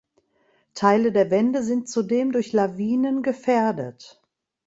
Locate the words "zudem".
1.87-2.31